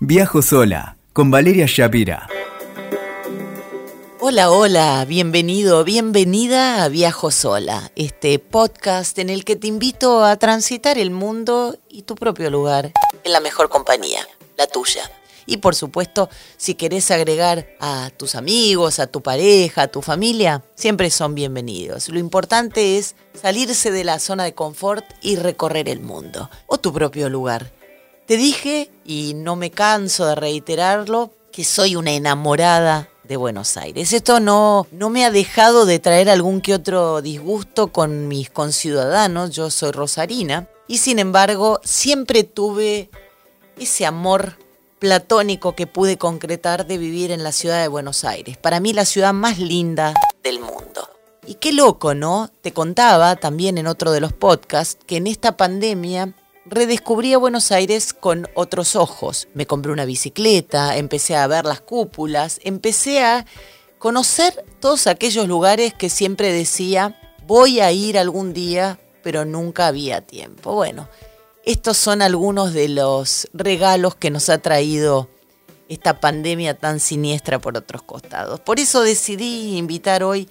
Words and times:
Viajo 0.00 0.42
sola 0.42 0.98
con 1.14 1.30
Valeria 1.30 1.64
Shapira. 1.66 2.28
Hola, 4.20 4.50
hola, 4.50 5.02
bienvenido, 5.08 5.84
bienvenida 5.84 6.84
a 6.84 6.88
Viajo 6.88 7.30
Sola, 7.30 7.90
este 7.96 8.38
podcast 8.38 9.18
en 9.18 9.30
el 9.30 9.46
que 9.46 9.56
te 9.56 9.68
invito 9.68 10.22
a 10.22 10.36
transitar 10.36 10.98
el 10.98 11.10
mundo 11.10 11.78
y 11.88 12.02
tu 12.02 12.14
propio 12.14 12.50
lugar 12.50 12.92
en 13.24 13.32
la 13.32 13.40
mejor 13.40 13.70
compañía, 13.70 14.28
la 14.58 14.66
tuya. 14.66 15.10
Y 15.46 15.58
por 15.58 15.74
supuesto, 15.74 16.28
si 16.58 16.74
querés 16.74 17.10
agregar 17.10 17.66
a 17.80 18.10
tus 18.18 18.34
amigos, 18.34 18.98
a 18.98 19.06
tu 19.06 19.22
pareja, 19.22 19.82
a 19.82 19.88
tu 19.88 20.02
familia, 20.02 20.62
siempre 20.74 21.08
son 21.08 21.34
bienvenidos. 21.34 22.10
Lo 22.10 22.18
importante 22.18 22.98
es 22.98 23.16
salirse 23.32 23.90
de 23.90 24.04
la 24.04 24.18
zona 24.18 24.44
de 24.44 24.54
confort 24.54 25.06
y 25.22 25.36
recorrer 25.36 25.88
el 25.88 26.00
mundo 26.00 26.50
o 26.66 26.76
tu 26.76 26.92
propio 26.92 27.30
lugar. 27.30 27.72
Te 28.26 28.36
dije, 28.36 28.90
y 29.04 29.34
no 29.34 29.54
me 29.54 29.70
canso 29.70 30.26
de 30.26 30.34
reiterarlo, 30.34 31.30
que 31.52 31.62
soy 31.62 31.94
una 31.94 32.10
enamorada 32.10 33.08
de 33.22 33.36
Buenos 33.36 33.76
Aires. 33.76 34.12
Esto 34.12 34.40
no, 34.40 34.88
no 34.90 35.10
me 35.10 35.24
ha 35.24 35.30
dejado 35.30 35.86
de 35.86 36.00
traer 36.00 36.28
algún 36.28 36.60
que 36.60 36.74
otro 36.74 37.22
disgusto 37.22 37.92
con 37.92 38.26
mis 38.26 38.50
conciudadanos. 38.50 39.50
Yo 39.50 39.70
soy 39.70 39.92
rosarina 39.92 40.68
y 40.88 40.98
sin 40.98 41.20
embargo 41.20 41.80
siempre 41.84 42.42
tuve 42.42 43.10
ese 43.78 44.06
amor 44.06 44.58
platónico 44.98 45.76
que 45.76 45.86
pude 45.86 46.18
concretar 46.18 46.86
de 46.86 46.98
vivir 46.98 47.30
en 47.30 47.44
la 47.44 47.52
ciudad 47.52 47.80
de 47.80 47.88
Buenos 47.88 48.24
Aires. 48.24 48.56
Para 48.56 48.80
mí 48.80 48.92
la 48.92 49.04
ciudad 49.04 49.32
más 49.32 49.60
linda 49.60 50.14
del 50.42 50.58
mundo. 50.58 51.08
Y 51.46 51.54
qué 51.54 51.72
loco, 51.72 52.14
¿no? 52.14 52.50
Te 52.60 52.72
contaba 52.72 53.36
también 53.36 53.78
en 53.78 53.86
otro 53.86 54.10
de 54.10 54.20
los 54.20 54.32
podcasts 54.32 54.98
que 55.06 55.18
en 55.18 55.28
esta 55.28 55.56
pandemia 55.56 56.34
redescubrí 56.68 57.32
a 57.32 57.38
Buenos 57.38 57.72
Aires 57.72 58.12
con 58.12 58.48
otros 58.54 58.96
ojos. 58.96 59.48
Me 59.54 59.66
compré 59.66 59.92
una 59.92 60.04
bicicleta, 60.04 60.96
empecé 60.96 61.36
a 61.36 61.46
ver 61.46 61.64
las 61.64 61.80
cúpulas, 61.80 62.60
empecé 62.64 63.22
a 63.22 63.46
conocer 63.98 64.64
todos 64.80 65.06
aquellos 65.06 65.48
lugares 65.48 65.94
que 65.94 66.10
siempre 66.10 66.52
decía, 66.52 67.20
voy 67.46 67.80
a 67.80 67.92
ir 67.92 68.18
algún 68.18 68.52
día, 68.52 68.98
pero 69.22 69.44
nunca 69.44 69.86
había 69.86 70.20
tiempo. 70.20 70.74
Bueno, 70.74 71.08
estos 71.64 71.96
son 71.96 72.22
algunos 72.22 72.72
de 72.72 72.88
los 72.88 73.48
regalos 73.52 74.14
que 74.14 74.30
nos 74.30 74.48
ha 74.48 74.58
traído 74.58 75.28
esta 75.88 76.20
pandemia 76.20 76.76
tan 76.78 77.00
siniestra 77.00 77.60
por 77.60 77.76
otros 77.76 78.02
costados. 78.02 78.60
Por 78.60 78.80
eso 78.80 79.02
decidí 79.02 79.76
invitar 79.76 80.24
hoy 80.24 80.48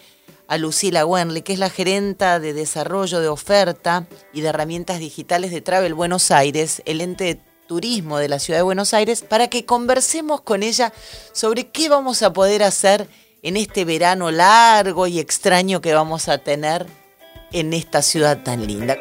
a 0.48 0.58
Lucila 0.58 1.06
Wenley, 1.06 1.42
que 1.42 1.54
es 1.54 1.60
la 1.60 1.70
gerenta 1.70 2.40
de 2.40 2.54
desarrollo 2.54 3.20
de 3.20 3.28
oferta 3.28 4.08
y 4.34 4.42
de 4.42 4.50
herramientas 4.50 5.00
digitales 5.00 5.52
de 5.52 5.62
Travel 5.62 5.94
Buenos 5.94 6.32
Aires, 6.32 6.82
el 6.86 7.02
ente 7.02 7.24
de 7.24 7.42
turismo 7.68 8.18
de 8.20 8.30
la 8.30 8.40
ciudad 8.40 8.60
de 8.60 8.64
Buenos 8.64 8.94
Aires, 8.94 9.24
para 9.24 9.48
que 9.48 9.66
conversemos 9.66 10.42
con 10.42 10.64
ella 10.64 10.94
sobre 11.32 11.68
qué 11.68 11.90
vamos 11.90 12.22
a 12.22 12.34
poder 12.34 12.64
hacer 12.64 13.08
en 13.42 13.58
este 13.58 13.86
verano 13.86 14.32
largo 14.32 15.08
y 15.08 15.20
extraño 15.20 15.82
que 15.82 15.94
vamos 15.94 16.30
a 16.30 16.38
tener 16.38 16.86
en 17.52 17.74
esta 17.74 18.02
ciudad 18.02 18.44
tan 18.44 18.66
linda. 18.66 18.98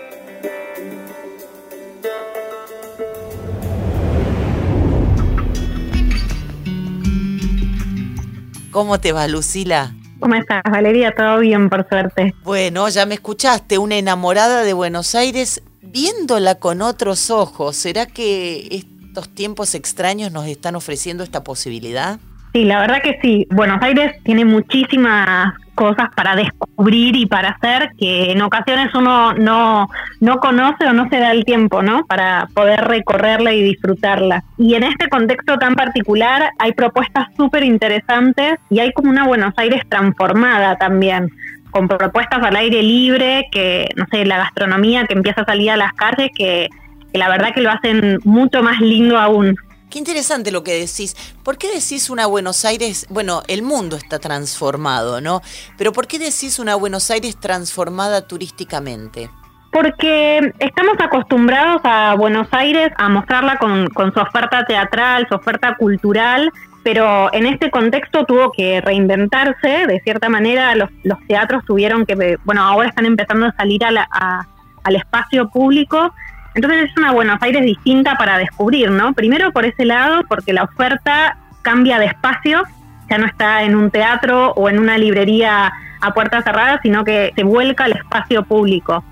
¿Cómo 8.70 8.98
te 8.98 9.12
va, 9.12 9.28
Lucila? 9.28 9.94
¿Cómo 10.24 10.36
estás, 10.36 10.62
Valeria? 10.72 11.12
Todo 11.14 11.40
bien, 11.40 11.68
por 11.68 11.86
suerte. 11.86 12.34
Bueno, 12.44 12.88
ya 12.88 13.04
me 13.04 13.12
escuchaste, 13.12 13.76
una 13.76 13.96
enamorada 13.96 14.62
de 14.62 14.72
Buenos 14.72 15.14
Aires, 15.14 15.62
viéndola 15.82 16.54
con 16.54 16.80
otros 16.80 17.30
ojos. 17.30 17.76
¿Será 17.76 18.06
que 18.06 18.66
estos 18.70 19.28
tiempos 19.28 19.74
extraños 19.74 20.32
nos 20.32 20.46
están 20.46 20.76
ofreciendo 20.76 21.24
esta 21.24 21.44
posibilidad? 21.44 22.18
Sí, 22.54 22.64
la 22.64 22.80
verdad 22.80 23.02
que 23.02 23.18
sí. 23.20 23.46
Buenos 23.50 23.82
Aires 23.82 24.14
tiene 24.24 24.46
muchísimas 24.46 25.52
cosas 25.74 26.08
para 26.14 26.36
descubrir 26.36 27.16
y 27.16 27.26
para 27.26 27.50
hacer 27.50 27.90
que 27.98 28.32
en 28.32 28.42
ocasiones 28.42 28.94
uno 28.94 29.34
no, 29.34 29.88
no 30.20 30.36
conoce 30.38 30.86
o 30.86 30.92
no 30.92 31.08
se 31.08 31.18
da 31.18 31.32
el 31.32 31.44
tiempo, 31.44 31.82
¿no? 31.82 32.06
Para 32.06 32.48
poder 32.54 32.80
recorrerla 32.80 33.52
y 33.52 33.62
disfrutarla. 33.62 34.44
Y 34.58 34.74
en 34.74 34.84
este 34.84 35.08
contexto 35.08 35.58
tan 35.58 35.74
particular 35.74 36.50
hay 36.58 36.72
propuestas 36.72 37.28
súper 37.36 37.64
interesantes 37.64 38.54
y 38.70 38.78
hay 38.80 38.92
como 38.92 39.10
una 39.10 39.26
Buenos 39.26 39.54
Aires 39.56 39.82
transformada 39.88 40.76
también 40.76 41.30
con 41.74 41.88
propuestas 41.88 42.40
al 42.40 42.54
aire 42.54 42.84
libre, 42.84 43.48
que, 43.50 43.88
no 43.96 44.06
sé, 44.08 44.24
la 44.24 44.38
gastronomía 44.38 45.06
que 45.06 45.14
empieza 45.14 45.40
a 45.40 45.44
salir 45.44 45.72
a 45.72 45.76
las 45.76 45.92
calles, 45.94 46.30
que, 46.32 46.68
que 47.12 47.18
la 47.18 47.28
verdad 47.28 47.52
que 47.52 47.62
lo 47.62 47.70
hacen 47.70 48.20
mucho 48.24 48.62
más 48.62 48.80
lindo 48.80 49.18
aún. 49.18 49.56
Qué 49.94 50.00
interesante 50.00 50.50
lo 50.50 50.64
que 50.64 50.72
decís. 50.72 51.14
¿Por 51.44 51.56
qué 51.56 51.68
decís 51.68 52.10
una 52.10 52.26
Buenos 52.26 52.64
Aires? 52.64 53.06
Bueno, 53.10 53.42
el 53.46 53.62
mundo 53.62 53.94
está 53.94 54.18
transformado, 54.18 55.20
¿no? 55.20 55.40
Pero 55.78 55.92
¿por 55.92 56.08
qué 56.08 56.18
decís 56.18 56.58
una 56.58 56.74
Buenos 56.74 57.12
Aires 57.12 57.38
transformada 57.38 58.26
turísticamente? 58.26 59.30
Porque 59.70 60.52
estamos 60.58 60.96
acostumbrados 60.98 61.80
a 61.84 62.16
Buenos 62.16 62.48
Aires 62.50 62.90
a 62.96 63.08
mostrarla 63.08 63.56
con, 63.58 63.88
su 64.12 64.18
oferta 64.18 64.64
teatral, 64.64 65.28
su 65.28 65.36
oferta 65.36 65.76
cultural, 65.76 66.50
pero 66.82 67.32
en 67.32 67.46
este 67.46 67.70
contexto 67.70 68.24
tuvo 68.24 68.50
que 68.50 68.80
reinventarse, 68.80 69.86
de 69.86 70.00
cierta 70.00 70.28
manera 70.28 70.74
los, 70.74 70.90
teatros 71.28 71.64
tuvieron 71.66 72.04
que, 72.04 72.36
bueno, 72.44 72.64
ahora 72.64 72.88
están 72.88 73.06
empezando 73.06 73.46
a 73.46 73.52
salir 73.52 73.84
al 73.84 74.96
espacio 74.96 75.48
público 75.50 76.12
entonces 76.54 76.90
es 76.90 76.96
una 76.96 77.12
Buenos 77.12 77.38
Aires 77.42 77.62
distinta 77.64 78.16
para 78.16 78.38
descubrir, 78.38 78.90
¿no? 78.90 79.12
Primero 79.12 79.52
por 79.52 79.64
ese 79.64 79.84
lado, 79.84 80.22
porque 80.28 80.52
la 80.52 80.64
oferta 80.64 81.36
cambia 81.62 81.98
de 81.98 82.06
espacio, 82.06 82.62
ya 83.10 83.18
no 83.18 83.26
está 83.26 83.62
en 83.64 83.74
un 83.74 83.90
teatro 83.90 84.52
o 84.52 84.68
en 84.68 84.78
una 84.78 84.96
librería 84.96 85.72
a 86.00 86.14
puertas 86.14 86.44
cerradas, 86.44 86.80
sino 86.82 87.04
que 87.04 87.32
se 87.34 87.42
vuelca 87.42 87.84
al 87.84 87.92
espacio 87.92 88.44
público. 88.44 89.04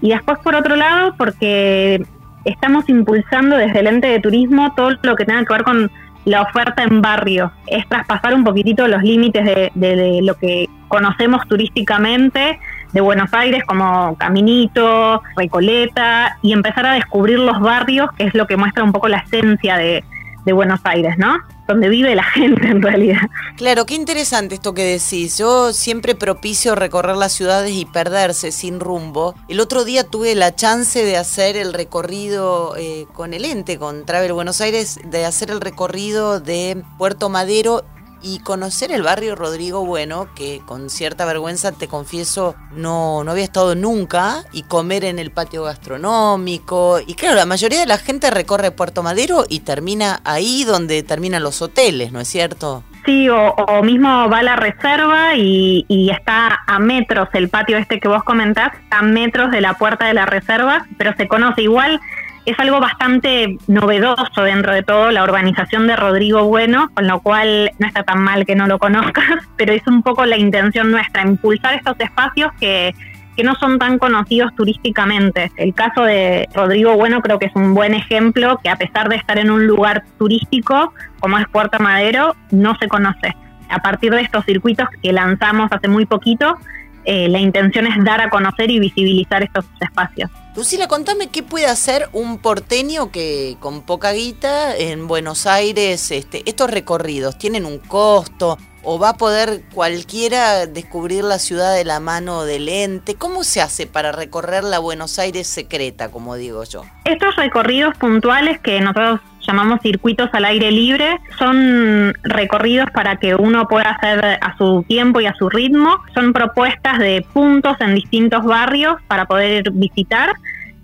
Y 0.00 0.10
después 0.10 0.38
por 0.38 0.54
otro 0.54 0.76
lado, 0.76 1.14
porque 1.16 2.02
estamos 2.44 2.88
impulsando 2.88 3.56
desde 3.56 3.80
el 3.80 3.88
ente 3.88 4.06
de 4.06 4.20
turismo 4.20 4.72
todo 4.74 4.90
lo 5.02 5.16
que 5.16 5.24
tenga 5.24 5.44
que 5.44 5.52
ver 5.52 5.64
con 5.64 5.90
la 6.24 6.42
oferta 6.42 6.82
en 6.82 7.02
barrio, 7.02 7.52
es 7.66 7.86
traspasar 7.88 8.34
un 8.34 8.42
poquitito 8.42 8.88
los 8.88 9.02
límites 9.02 9.44
de, 9.44 9.70
de 9.74 10.20
lo 10.22 10.34
que 10.34 10.68
conocemos 10.88 11.46
turísticamente 11.46 12.58
de 12.96 13.02
Buenos 13.02 13.28
Aires 13.34 13.62
como 13.66 14.16
Caminito, 14.16 15.22
Recoleta 15.36 16.38
y 16.40 16.54
empezar 16.54 16.86
a 16.86 16.94
descubrir 16.94 17.38
los 17.38 17.60
barrios, 17.60 18.08
que 18.16 18.24
es 18.24 18.34
lo 18.34 18.46
que 18.46 18.56
muestra 18.56 18.84
un 18.84 18.92
poco 18.92 19.06
la 19.06 19.18
esencia 19.18 19.76
de, 19.76 20.02
Buenos 20.50 20.80
Aires, 20.84 21.18
¿no? 21.18 21.36
Donde 21.66 21.88
vive 21.88 22.14
la 22.14 22.22
gente 22.34 22.68
en 22.68 22.80
realidad. 22.80 23.28
Claro, 23.56 23.84
qué 23.84 23.96
interesante 23.96 24.54
esto 24.54 24.72
que 24.72 24.84
decís. 24.84 25.36
Yo 25.36 25.72
siempre 25.74 26.14
propicio 26.14 26.74
recorrer 26.76 27.16
las 27.16 27.32
ciudades 27.32 27.72
y 27.72 27.84
perderse 27.84 28.50
sin 28.50 28.80
rumbo. 28.80 29.34
El 29.48 29.60
otro 29.60 29.84
día 29.84 30.04
tuve 30.04 30.34
la 30.36 30.54
chance 30.54 31.04
de 31.04 31.18
hacer 31.18 31.56
el 31.56 31.74
recorrido 31.74 32.76
eh, 32.78 33.06
con 33.12 33.34
el 33.34 33.44
ente, 33.44 33.76
con 33.76 34.06
Travel 34.06 34.32
Buenos 34.32 34.62
Aires, 34.62 35.00
de 35.04 35.26
hacer 35.26 35.50
el 35.50 35.60
recorrido 35.60 36.40
de 36.40 36.82
Puerto 36.96 37.28
Madero 37.28 37.84
y 38.26 38.40
conocer 38.40 38.90
el 38.90 39.04
barrio 39.04 39.36
Rodrigo 39.36 39.86
Bueno, 39.86 40.28
que 40.34 40.60
con 40.66 40.90
cierta 40.90 41.24
vergüenza 41.24 41.70
te 41.70 41.86
confieso 41.86 42.56
no, 42.72 43.22
no 43.22 43.30
había 43.30 43.44
estado 43.44 43.76
nunca, 43.76 44.42
y 44.52 44.64
comer 44.64 45.04
en 45.04 45.20
el 45.20 45.30
patio 45.30 45.62
gastronómico. 45.62 46.98
Y 47.06 47.14
claro, 47.14 47.36
la 47.36 47.46
mayoría 47.46 47.78
de 47.78 47.86
la 47.86 47.98
gente 47.98 48.30
recorre 48.30 48.72
Puerto 48.72 49.04
Madero 49.04 49.44
y 49.48 49.60
termina 49.60 50.20
ahí 50.24 50.64
donde 50.64 51.04
terminan 51.04 51.44
los 51.44 51.62
hoteles, 51.62 52.10
¿no 52.10 52.20
es 52.20 52.26
cierto? 52.26 52.82
Sí, 53.04 53.28
o, 53.28 53.54
mismo 53.84 54.28
va 54.28 54.38
a 54.38 54.42
la 54.42 54.56
reserva 54.56 55.36
y, 55.36 55.84
y, 55.86 56.10
está 56.10 56.64
a 56.66 56.80
metros 56.80 57.28
el 57.34 57.48
patio 57.48 57.78
este 57.78 58.00
que 58.00 58.08
vos 58.08 58.24
comentás, 58.24 58.72
a 58.90 59.02
metros 59.02 59.52
de 59.52 59.60
la 59.60 59.74
puerta 59.74 60.06
de 60.06 60.14
la 60.14 60.26
reserva, 60.26 60.84
pero 60.98 61.14
se 61.16 61.28
conoce 61.28 61.62
igual 61.62 62.00
es 62.46 62.58
algo 62.60 62.80
bastante 62.80 63.58
novedoso 63.66 64.42
dentro 64.42 64.72
de 64.72 64.84
todo, 64.84 65.10
la 65.10 65.24
urbanización 65.24 65.88
de 65.88 65.96
Rodrigo 65.96 66.44
Bueno, 66.44 66.88
con 66.94 67.08
lo 67.08 67.20
cual 67.20 67.72
no 67.78 67.88
está 67.88 68.04
tan 68.04 68.22
mal 68.22 68.46
que 68.46 68.54
no 68.54 68.68
lo 68.68 68.78
conozcas, 68.78 69.24
pero 69.56 69.72
es 69.72 69.86
un 69.86 70.02
poco 70.02 70.24
la 70.24 70.36
intención 70.36 70.92
nuestra, 70.92 71.22
impulsar 71.22 71.74
estos 71.74 71.96
espacios 71.98 72.52
que, 72.60 72.94
que 73.36 73.42
no 73.42 73.56
son 73.56 73.80
tan 73.80 73.98
conocidos 73.98 74.54
turísticamente. 74.54 75.50
El 75.56 75.74
caso 75.74 76.02
de 76.02 76.48
Rodrigo 76.54 76.94
Bueno 76.94 77.20
creo 77.20 77.40
que 77.40 77.46
es 77.46 77.56
un 77.56 77.74
buen 77.74 77.94
ejemplo 77.94 78.60
que 78.62 78.70
a 78.70 78.76
pesar 78.76 79.08
de 79.08 79.16
estar 79.16 79.38
en 79.38 79.50
un 79.50 79.66
lugar 79.66 80.04
turístico 80.16 80.94
como 81.18 81.38
es 81.38 81.48
Puerto 81.48 81.80
Madero, 81.80 82.36
no 82.52 82.76
se 82.78 82.86
conoce. 82.86 83.34
A 83.68 83.80
partir 83.80 84.12
de 84.12 84.20
estos 84.20 84.44
circuitos 84.44 84.88
que 85.02 85.12
lanzamos 85.12 85.72
hace 85.72 85.88
muy 85.88 86.06
poquito, 86.06 86.56
eh, 87.04 87.28
la 87.28 87.40
intención 87.40 87.88
es 87.88 88.04
dar 88.04 88.20
a 88.20 88.30
conocer 88.30 88.70
y 88.70 88.78
visibilizar 88.78 89.42
estos 89.42 89.64
espacios. 89.80 90.30
Lucila, 90.56 90.88
contame 90.88 91.28
qué 91.28 91.42
puede 91.42 91.66
hacer 91.66 92.08
un 92.14 92.38
porteño 92.38 93.12
que 93.12 93.58
con 93.60 93.82
poca 93.82 94.12
guita 94.12 94.74
en 94.74 95.06
Buenos 95.06 95.46
Aires, 95.46 96.10
este, 96.10 96.48
estos 96.48 96.70
recorridos, 96.70 97.36
¿tienen 97.36 97.66
un 97.66 97.78
costo? 97.78 98.56
¿O 98.82 98.98
va 98.98 99.10
a 99.10 99.16
poder 99.18 99.64
cualquiera 99.74 100.64
descubrir 100.64 101.24
la 101.24 101.38
ciudad 101.38 101.74
de 101.74 101.84
la 101.84 102.00
mano 102.00 102.44
del 102.44 102.70
ente? 102.70 103.16
¿Cómo 103.16 103.44
se 103.44 103.60
hace 103.60 103.86
para 103.86 104.12
recorrer 104.12 104.64
la 104.64 104.78
Buenos 104.78 105.18
Aires 105.18 105.46
secreta, 105.46 106.10
como 106.10 106.36
digo 106.36 106.64
yo? 106.64 106.84
Estos 107.04 107.36
recorridos 107.36 107.94
puntuales 107.98 108.58
que 108.60 108.80
nosotros 108.80 109.20
llamamos 109.46 109.80
circuitos 109.82 110.28
al 110.32 110.44
aire 110.44 110.70
libre. 110.70 111.18
Son 111.38 112.12
recorridos 112.22 112.90
para 112.90 113.16
que 113.16 113.34
uno 113.34 113.68
pueda 113.68 113.90
hacer 113.90 114.38
a 114.40 114.56
su 114.56 114.84
tiempo 114.88 115.20
y 115.20 115.26
a 115.26 115.34
su 115.34 115.48
ritmo. 115.48 115.98
Son 116.14 116.32
propuestas 116.32 116.98
de 116.98 117.24
puntos 117.32 117.76
en 117.80 117.94
distintos 117.94 118.44
barrios 118.44 118.96
para 119.08 119.26
poder 119.26 119.70
visitar. 119.72 120.32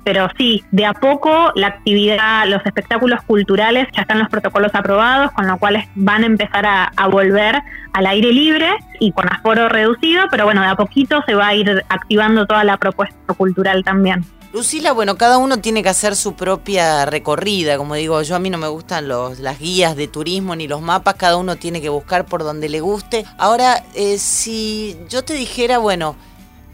pero 0.04 0.28
sí, 0.38 0.62
de 0.70 0.86
a 0.86 0.94
poco 0.94 1.52
la 1.54 1.68
actividad, 1.68 2.46
los 2.46 2.64
espectáculos 2.64 3.20
culturales 3.22 3.88
ya 3.94 4.02
están 4.02 4.18
los 4.18 4.28
protocolos 4.28 4.74
aprobados, 4.74 5.32
con 5.32 5.46
lo 5.46 5.58
cual 5.58 5.84
van 5.94 6.22
a 6.22 6.26
empezar 6.26 6.64
a, 6.66 6.92
a 6.96 7.08
volver 7.08 7.60
al 7.92 8.06
aire 8.06 8.32
libre 8.32 8.68
y 9.00 9.12
con 9.12 9.32
aforo 9.32 9.68
reducido, 9.68 10.24
pero 10.30 10.44
bueno, 10.44 10.62
de 10.62 10.68
a 10.68 10.76
poquito 10.76 11.22
se 11.26 11.34
va 11.34 11.48
a 11.48 11.54
ir 11.54 11.84
activando 11.88 12.46
toda 12.46 12.64
la 12.64 12.76
propuesta 12.76 13.34
cultural 13.34 13.82
también. 13.84 14.24
Lucila, 14.52 14.92
bueno, 14.92 15.16
cada 15.16 15.38
uno 15.38 15.60
tiene 15.60 15.82
que 15.82 15.88
hacer 15.88 16.14
su 16.14 16.34
propia 16.34 17.06
recorrida, 17.06 17.78
como 17.78 17.94
digo, 17.94 18.20
yo 18.20 18.36
a 18.36 18.38
mí 18.38 18.50
no 18.50 18.58
me 18.58 18.68
gustan 18.68 19.08
los, 19.08 19.38
las 19.38 19.58
guías 19.58 19.96
de 19.96 20.08
turismo 20.08 20.54
ni 20.54 20.68
los 20.68 20.82
mapas, 20.82 21.14
cada 21.14 21.38
uno 21.38 21.56
tiene 21.56 21.80
que 21.80 21.88
buscar 21.88 22.26
por 22.26 22.42
donde 22.42 22.68
le 22.68 22.80
guste. 22.80 23.24
Ahora, 23.38 23.82
eh, 23.94 24.18
si 24.18 24.98
yo 25.08 25.24
te 25.24 25.32
dijera, 25.32 25.78
bueno, 25.78 26.16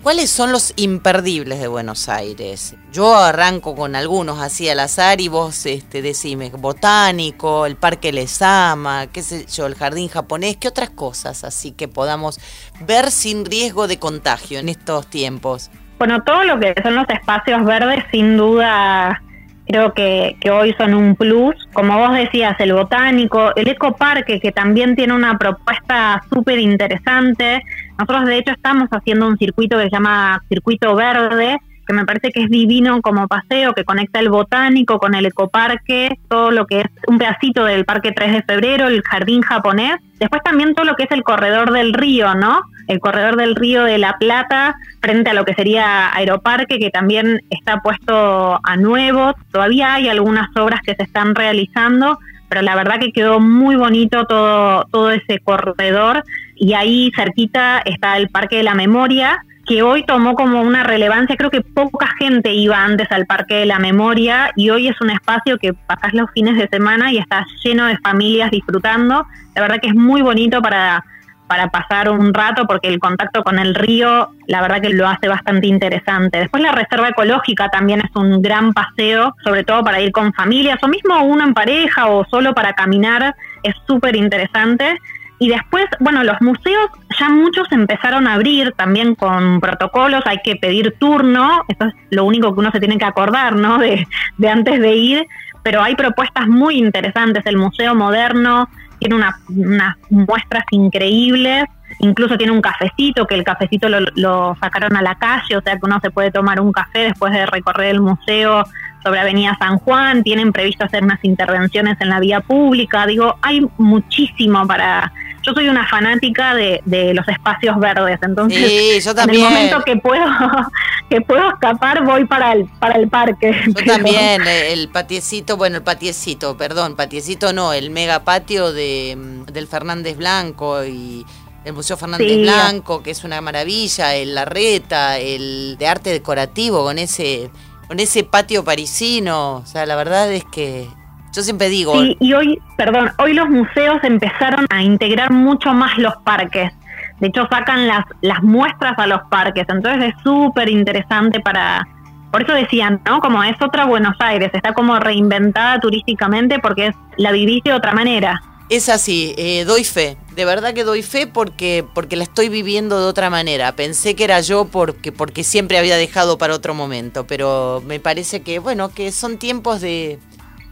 ¿cuáles 0.03 0.31
son 0.31 0.53
los 0.53 0.73
imperdibles 0.77 1.61
de 1.61 1.69
Buenos 1.69 2.09
Aires? 2.09 2.77
Yo 2.93 3.17
arranco 3.17 3.75
con 3.75 3.97
algunos 3.97 4.39
así 4.41 4.69
al 4.69 4.81
azar 4.81 5.21
y 5.21 5.29
vos 5.29 5.67
este, 5.67 6.03
decime, 6.03 6.51
botánico, 6.51 7.67
el 7.67 7.77
Parque 7.77 8.13
Lesama, 8.13 9.07
qué 9.09 9.23
sé 9.23 9.47
yo, 9.47 9.67
el 9.67 9.75
Jardín 9.75 10.09
Japonés, 10.09 10.57
¿qué 10.57 10.69
otras 10.69 10.91
cosas 10.91 11.45
así 11.45 11.73
que 11.73 11.89
podamos 11.89 12.41
ver 12.81 13.11
sin 13.11 13.45
riesgo 13.45 13.89
de 13.89 13.99
contagio 13.99 14.59
en 14.59 14.69
estos 14.69 15.07
tiempos? 15.09 15.71
Bueno, 15.99 16.23
todo 16.23 16.45
lo 16.45 16.61
que 16.61 16.75
son 16.83 16.95
los 16.95 17.09
espacios 17.09 17.65
verdes, 17.65 18.05
sin 18.13 18.37
duda, 18.37 19.21
creo 19.69 19.93
que, 19.93 20.37
hoy 20.51 20.75
son 20.79 20.95
un 20.95 21.15
plus. 21.15 21.55
Como 21.73 21.97
vos 21.99 22.15
decías, 22.15 22.59
el 22.59 22.73
botánico, 22.73 23.55
el 23.55 23.69
ecoparque, 23.69 24.41
que 24.41 24.51
también 24.51 24.97
tiene 24.97 25.15
una 25.15 25.39
propuesta 25.39 26.23
súper 26.33 26.59
interesante. 26.59 27.63
Nosotros, 27.99 28.27
de 28.27 28.39
hecho, 28.39 28.53
estamos 28.53 28.89
haciendo 28.91 29.29
un 29.29 29.37
circuito 29.37 29.77
que 29.77 29.85
se 29.85 29.91
llama 29.91 30.43
Circuito 30.49 30.95
Verde, 30.95 31.59
que 31.87 31.95
me 31.95 32.05
parece 32.05 32.31
que 32.31 32.43
es 32.43 32.51
divino 32.51 33.01
como 33.03 33.29
paseo, 33.29 33.73
que 33.73 33.85
conecta 33.85 34.21
el 34.21 34.29
botánico 34.29 34.99
con 34.99 35.15
el 35.15 35.27
ecoparque, 35.27 36.19
todo 36.29 36.51
lo 36.51 36.67
que 36.67 36.81
es 36.81 36.87
un 37.07 37.19
pedacito 37.19 37.65
del 37.65 37.85
Parque 37.85 38.13
3 38.13 38.33
de 38.33 38.43
Febrero, 38.43 38.89
el 38.89 39.03
jardín 39.03 39.43
japonés. 39.43 39.97
Después 40.19 40.43
también 40.43 40.75
todo 40.75 40.85
lo 40.85 40.97
que 40.97 41.05
es 41.05 41.11
el 41.13 41.23
corredor 41.23 41.73
del 41.73 41.95
río, 41.95 42.35
¿no? 42.35 42.61
El 42.89 43.01
corredor 43.01 43.37
del 43.37 43.55
río 43.55 43.85
de 43.85 43.99
la 43.99 44.19
Plata 44.19 44.75
frente 45.01 45.31
a 45.31 45.35
lo 45.35 45.45
que 45.45 45.55
sería 45.55 46.13
Aeroparque, 46.15 46.79
que 46.79 46.91
también 46.91 47.43
está 47.51 47.81
puesto 47.81 48.59
a 48.63 48.77
nuevo. 48.77 49.35
Todavía 49.53 49.95
hay 49.95 50.09
algunas 50.09 50.49
obras 50.57 50.81
que 50.85 50.95
se 50.95 51.05
están 51.05 51.35
realizando, 51.35 52.19
pero 52.49 52.63
la 52.63 52.75
verdad 52.75 52.99
que 52.99 53.13
quedó 53.13 53.41
muy 53.41 53.77
bonito 53.77 54.25
todo, 54.25 54.85
todo 54.91 55.11
ese 55.11 55.39
corredor. 55.39 56.25
Y 56.57 56.73
ahí 56.73 57.13
cerquita 57.15 57.81
está 57.85 58.17
el 58.17 58.31
Parque 58.31 58.57
de 58.57 58.63
la 58.65 58.75
Memoria, 58.75 59.45
que 59.69 59.83
hoy 59.83 60.03
tomó 60.05 60.35
como 60.35 60.63
una 60.63 60.83
relevancia, 60.83 61.37
creo 61.37 61.51
que 61.51 61.61
poca 61.61 62.09
gente 62.19 62.55
iba 62.55 62.83
antes 62.83 63.07
al 63.13 63.27
Parque 63.27 63.57
de 63.57 63.67
la 63.67 63.79
Memoria 63.79 64.51
y 64.57 64.71
hoy 64.71 64.89
es 64.89 64.99
un 65.03 65.11
espacio 65.11 65.59
que 65.59 65.75
pasás 65.75 66.15
los 66.15 66.31
fines 66.33 66.57
de 66.57 66.67
semana 66.69 67.13
y 67.13 67.19
está 67.19 67.47
lleno 67.63 67.85
de 67.85 67.99
familias 67.99 68.51
disfrutando. 68.51 69.27
La 69.55 69.61
verdad 69.61 69.79
que 69.81 69.89
es 69.89 69.95
muy 69.95 70.23
bonito 70.23 70.63
para 70.63 71.05
para 71.49 71.71
pasar 71.71 72.11
un 72.11 72.33
rato 72.33 72.67
porque 72.67 72.89
el 72.89 73.01
contacto 73.01 73.43
con 73.43 73.59
el 73.59 73.75
río 73.75 74.29
la 74.47 74.63
verdad 74.63 74.81
que 74.81 74.91
lo 74.91 75.09
hace 75.09 75.29
bastante 75.29 75.67
interesante. 75.67 76.39
Después 76.39 76.63
la 76.63 76.73
reserva 76.73 77.09
ecológica 77.09 77.69
también 77.69 78.01
es 78.01 78.15
un 78.15 78.41
gran 78.41 78.73
paseo, 78.73 79.35
sobre 79.43 79.65
todo 79.65 79.83
para 79.83 80.01
ir 80.01 80.13
con 80.13 80.33
familias 80.33 80.79
o 80.83 80.89
mismo 80.89 81.23
uno 81.23 81.45
en 81.45 81.55
pareja 81.55 82.09
o 82.09 82.25
solo 82.27 82.55
para 82.55 82.75
caminar, 82.75 83.35
es 83.63 83.75
súper 83.87 84.17
interesante. 84.17 84.99
Y 85.41 85.49
después, 85.49 85.85
bueno, 86.01 86.25
los 86.25 86.41
museos 86.41 86.91
ya 87.19 87.29
muchos 87.29 87.71
empezaron 87.71 88.27
a 88.27 88.35
abrir 88.35 88.73
también 88.73 89.15
con 89.15 89.61
protocolos, 89.61 90.23
hay 90.27 90.39
que 90.43 90.57
pedir 90.57 90.97
turno, 90.99 91.65
eso 91.69 91.85
es 91.85 91.95
lo 92.11 92.25
único 92.25 92.53
que 92.53 92.61
uno 92.61 92.73
se 92.73 92.81
tiene 92.81 92.99
que 92.99 93.05
acordar, 93.05 93.55
¿no? 93.55 93.79
De, 93.79 94.07
de 94.37 94.49
antes 94.49 94.81
de 94.81 94.97
ir, 94.97 95.27
pero 95.63 95.83
hay 95.83 95.95
propuestas 95.95 96.49
muy 96.49 96.79
interesantes, 96.79 97.47
el 97.47 97.57
Museo 97.57 97.95
Moderno, 97.95 98.69
tiene 98.99 99.17
unas 99.49 99.97
muestras 100.11 100.65
increíbles. 100.71 101.65
incluso 102.01 102.37
tiene 102.37 102.53
un 102.53 102.61
cafecito, 102.61 103.27
que 103.27 103.35
el 103.35 103.45
cafecito 103.45 103.89
lo, 103.89 104.01
lo 104.15 104.57
sacaron 104.61 104.97
a 104.97 105.03
la 105.03 105.15
calle, 105.17 105.57
o 105.57 105.63
sea 105.63 105.75
que 105.75 105.87
uno 105.87 105.99
se 106.01 106.11
puede 106.11 106.31
tomar 106.31 106.61
un 106.61 106.73
café 106.73 107.01
después 107.01 107.33
de 107.33 107.47
recorrer 107.47 107.91
el 107.95 108.01
museo 108.01 108.65
sobre 109.03 109.21
Avenida 109.21 109.57
San 109.59 109.79
Juan, 109.79 110.23
tienen 110.23 110.53
previsto 110.53 110.85
hacer 110.85 111.03
unas 111.03 111.25
intervenciones 111.25 112.01
en 112.01 112.09
la 112.09 112.21
vía 112.21 112.41
pública, 112.41 113.07
digo, 113.07 113.37
hay 113.43 113.67
muchísimo 113.79 114.67
para... 114.67 115.13
Yo 115.49 115.55
soy 115.55 115.69
una 115.69 115.87
fanática 115.89 116.55
de, 116.55 116.83
de 116.85 117.15
los 117.15 117.27
espacios 117.27 117.79
verdes, 117.81 118.19
entonces 118.23 118.59
Sí, 118.71 119.01
yo 119.03 119.15
también. 119.15 119.41
en 119.41 119.47
el 119.47 119.53
momento 119.55 119.83
que 119.85 119.97
puedo 119.97 120.25
que 121.09 121.21
puedo 121.23 121.49
escapar 121.49 122.05
voy 122.05 122.27
para 122.27 122.53
el 122.53 122.67
para 122.79 122.97
el 122.97 123.09
parque. 123.09 123.53
Yo 123.67 123.73
Pero- 123.75 123.93
también, 123.95 124.47
eh, 124.47 124.73
el 124.75 124.89
patiecito, 124.91 125.57
bueno, 125.57 125.77
el 125.79 125.83
patiecito, 125.83 126.57
perdón, 126.59 126.97
patiecito 126.97 127.55
no, 127.55 127.73
el 127.73 127.89
mega 127.91 128.25
patio 128.25 128.73
de, 128.73 129.17
mm, 129.19 129.45
del 129.53 129.67
Fernández 129.67 130.19
Blanco 130.19 130.85
y 130.85 131.25
el 131.65 131.73
Museo 131.73 131.97
Fernández 131.97 132.29
Sí. 132.29 132.43
Blanco, 132.43 133.03
que 133.03 133.11
es 133.11 133.25
una 133.25 133.41
maravilla, 133.41 134.15
el 134.15 134.35
Larreta, 134.35 135.19
el 135.19 135.77
de 135.79 135.87
arte 135.89 136.11
decorativo 136.11 136.85
con 136.85 136.99
ese 136.99 137.51
con 137.87 138.01
ese 138.01 138.23
patio 138.23 138.65
parisino, 138.65 139.57
o 139.57 139.67
sea, 139.67 139.87
la 139.87 139.97
verdad 139.97 140.31
es 140.31 140.45
que 140.45 140.89
yo 141.33 141.43
siempre 141.43 141.69
digo, 141.69 142.01
Sí, 142.01 142.17
y 142.21 142.33
hoy, 142.33 142.61
perdón, 142.77 143.11
hoy 143.19 143.35
los 143.35 143.49
museos 143.49 143.99
empezaron 144.03 144.67
a 144.71 144.83
integrar 144.83 145.31
mucho 145.33 145.73
más 145.73 145.99
los 145.99 146.17
parques. 146.25 146.73
De 147.21 147.29
hecho, 147.29 147.47
sacan 147.51 147.87
las, 147.87 148.05
las 148.21 148.43
muestras 148.43 148.95
a 148.99 149.07
los 149.07 149.21
parques. 149.31 149.67
Entonces 149.69 150.15
es 150.15 150.23
súper 150.23 150.69
interesante 150.69 151.41
para... 151.41 151.87
Por 152.31 152.43
eso 152.43 152.53
decían, 152.53 153.01
¿no? 153.07 153.21
Como 153.21 153.43
es 153.43 153.57
otra 153.61 153.87
Buenos 153.87 154.15
Aires, 154.21 154.51
está 154.53 154.75
como 154.75 154.99
reinventada 154.99 155.81
turísticamente 155.81 156.59
porque 156.59 156.89
es 156.89 156.97
la 157.17 157.33
vivís 157.33 157.65
de 157.65 157.73
otra 157.73 157.93
manera. 157.93 158.43
Es 158.69 158.91
así, 158.91 159.35
eh, 159.39 159.65
doy 159.65 159.83
fe, 159.83 160.19
de 160.37 160.45
verdad 160.45 160.75
que 160.75 160.85
doy 160.85 161.03
fe 161.03 161.27
porque, 161.27 161.87
porque 161.95 162.17
la 162.17 162.25
estoy 162.25 162.51
viviendo 162.51 163.01
de 163.01 163.07
otra 163.07 163.31
manera. 163.31 163.73
Pensé 163.73 164.15
que 164.15 164.25
era 164.25 164.43
yo 164.43 164.67
porque, 164.67 165.11
porque 165.11 165.43
siempre 165.43 165.79
había 165.79 165.97
dejado 165.97 166.37
para 166.37 166.55
otro 166.55 166.75
momento, 166.75 167.27
pero 167.27 167.83
me 167.87 167.99
parece 167.99 168.43
que, 168.43 168.59
bueno, 168.59 168.91
que 168.91 169.11
son 169.11 169.39
tiempos 169.39 169.81
de, 169.81 170.19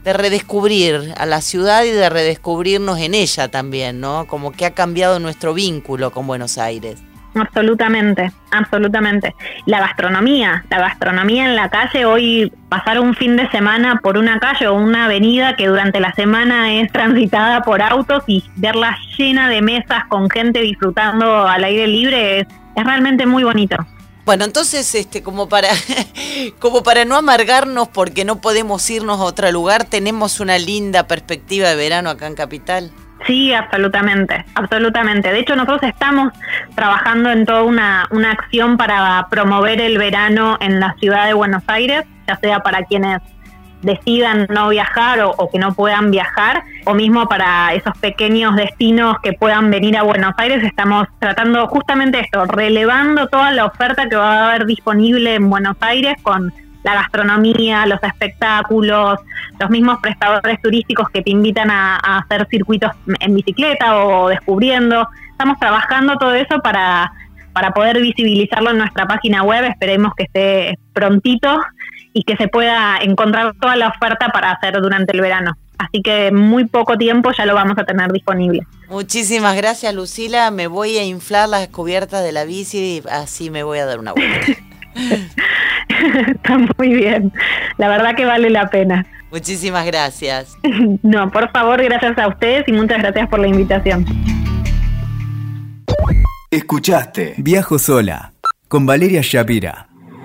de 0.06 0.12
redescubrir 0.12 1.12
a 1.18 1.26
la 1.26 1.40
ciudad 1.40 1.82
y 1.82 1.90
de 1.90 2.08
redescubrirnos 2.08 3.00
en 3.00 3.12
ella 3.12 3.48
también, 3.48 4.00
¿no? 4.00 4.28
Como 4.28 4.52
que 4.52 4.64
ha 4.64 4.70
cambiado 4.70 5.18
nuestro 5.18 5.52
vínculo 5.52 6.12
con 6.12 6.28
Buenos 6.28 6.58
Aires. 6.58 7.02
Absolutamente, 7.34 8.30
absolutamente. 8.52 9.34
La 9.66 9.80
gastronomía, 9.80 10.64
la 10.70 10.78
gastronomía 10.78 11.46
en 11.46 11.56
la 11.56 11.70
calle, 11.70 12.04
hoy 12.04 12.52
pasar 12.68 13.00
un 13.00 13.16
fin 13.16 13.36
de 13.36 13.50
semana 13.50 13.98
por 14.00 14.16
una 14.16 14.38
calle 14.38 14.68
o 14.68 14.74
una 14.74 15.06
avenida 15.06 15.56
que 15.56 15.66
durante 15.66 15.98
la 15.98 16.12
semana 16.12 16.72
es 16.74 16.92
transitada 16.92 17.62
por 17.62 17.82
autos 17.82 18.22
y 18.28 18.44
verla 18.54 18.96
llena 19.18 19.48
de 19.48 19.60
mesas 19.60 20.04
con 20.06 20.30
gente 20.30 20.60
disfrutando 20.60 21.48
al 21.48 21.64
aire 21.64 21.88
libre 21.88 22.38
es, 22.38 22.46
es 22.76 22.84
realmente 22.84 23.26
muy 23.26 23.42
bonito. 23.42 23.76
Bueno, 24.26 24.44
entonces, 24.44 24.92
este, 24.96 25.22
como 25.22 25.48
para, 25.48 25.68
como 26.58 26.82
para 26.82 27.04
no 27.04 27.14
amargarnos 27.14 27.86
porque 27.86 28.24
no 28.24 28.40
podemos 28.40 28.90
irnos 28.90 29.20
a 29.20 29.22
otro 29.22 29.50
lugar, 29.52 29.84
tenemos 29.84 30.40
una 30.40 30.58
linda 30.58 31.06
perspectiva 31.06 31.68
de 31.68 31.76
verano 31.76 32.10
acá 32.10 32.26
en 32.26 32.34
Capital. 32.34 32.90
Sí, 33.24 33.54
absolutamente, 33.54 34.44
absolutamente. 34.56 35.32
De 35.32 35.38
hecho, 35.38 35.54
nosotros 35.54 35.80
estamos 35.84 36.32
trabajando 36.74 37.30
en 37.30 37.46
toda 37.46 37.62
una, 37.62 38.08
una 38.10 38.32
acción 38.32 38.76
para 38.76 39.28
promover 39.30 39.80
el 39.80 39.96
verano 39.96 40.58
en 40.60 40.80
la 40.80 40.94
ciudad 40.98 41.26
de 41.26 41.32
Buenos 41.34 41.62
Aires, 41.68 42.04
ya 42.26 42.36
sea 42.38 42.60
para 42.60 42.82
quienes 42.82 43.22
decidan 43.82 44.46
no 44.50 44.68
viajar 44.68 45.20
o, 45.20 45.30
o 45.30 45.50
que 45.50 45.58
no 45.58 45.74
puedan 45.74 46.10
viajar, 46.10 46.62
o 46.84 46.94
mismo 46.94 47.28
para 47.28 47.74
esos 47.74 47.96
pequeños 47.98 48.56
destinos 48.56 49.16
que 49.22 49.32
puedan 49.32 49.70
venir 49.70 49.96
a 49.96 50.02
Buenos 50.02 50.34
Aires. 50.38 50.62
Estamos 50.64 51.06
tratando 51.18 51.66
justamente 51.68 52.20
esto, 52.20 52.44
relevando 52.46 53.28
toda 53.28 53.50
la 53.52 53.66
oferta 53.66 54.08
que 54.08 54.16
va 54.16 54.38
a 54.38 54.48
haber 54.50 54.66
disponible 54.66 55.34
en 55.34 55.50
Buenos 55.50 55.76
Aires 55.80 56.16
con 56.22 56.52
la 56.82 56.94
gastronomía, 56.94 57.84
los 57.86 58.00
espectáculos, 58.02 59.18
los 59.58 59.70
mismos 59.70 59.98
prestadores 60.00 60.62
turísticos 60.62 61.08
que 61.10 61.20
te 61.20 61.30
invitan 61.30 61.70
a, 61.70 61.96
a 61.96 62.18
hacer 62.18 62.46
circuitos 62.48 62.92
en 63.18 63.34
bicicleta 63.34 63.96
o 63.96 64.28
descubriendo. 64.28 65.08
Estamos 65.30 65.58
trabajando 65.58 66.16
todo 66.16 66.34
eso 66.34 66.60
para, 66.60 67.12
para 67.52 67.72
poder 67.72 68.00
visibilizarlo 68.00 68.70
en 68.70 68.78
nuestra 68.78 69.06
página 69.06 69.42
web. 69.42 69.64
Esperemos 69.64 70.14
que 70.14 70.24
esté 70.24 70.78
prontito 70.92 71.60
y 72.16 72.22
que 72.22 72.34
se 72.38 72.48
pueda 72.48 72.96
encontrar 73.02 73.54
toda 73.60 73.76
la 73.76 73.88
oferta 73.88 74.30
para 74.30 74.50
hacer 74.50 74.80
durante 74.80 75.12
el 75.12 75.20
verano. 75.20 75.52
Así 75.76 76.00
que 76.00 76.32
muy 76.32 76.64
poco 76.64 76.96
tiempo 76.96 77.30
ya 77.36 77.44
lo 77.44 77.54
vamos 77.54 77.76
a 77.76 77.84
tener 77.84 78.10
disponible. 78.10 78.62
Muchísimas 78.88 79.54
gracias, 79.54 79.94
Lucila. 79.94 80.50
Me 80.50 80.66
voy 80.66 80.96
a 80.96 81.04
inflar 81.04 81.46
las 81.50 81.68
cubiertas 81.68 82.24
de 82.24 82.32
la 82.32 82.44
bici 82.44 82.78
y 82.78 83.02
así 83.10 83.50
me 83.50 83.64
voy 83.64 83.80
a 83.80 83.84
dar 83.84 83.98
una 83.98 84.12
vuelta. 84.12 84.46
Está 86.26 86.58
muy 86.78 86.94
bien. 86.94 87.30
La 87.76 87.88
verdad 87.88 88.16
que 88.16 88.24
vale 88.24 88.48
la 88.48 88.70
pena. 88.70 89.04
Muchísimas 89.30 89.84
gracias. 89.84 90.56
No, 91.02 91.30
por 91.30 91.50
favor, 91.50 91.82
gracias 91.82 92.16
a 92.16 92.28
ustedes 92.28 92.66
y 92.66 92.72
muchas 92.72 92.98
gracias 92.98 93.28
por 93.28 93.40
la 93.40 93.48
invitación. 93.48 94.06
Escuchaste 96.50 97.34
Viajo 97.36 97.78
Sola 97.78 98.32
con 98.68 98.86
Valeria 98.86 99.20
Shapira. 99.22 99.88